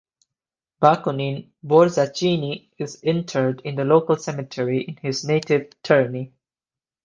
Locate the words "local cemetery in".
3.85-4.95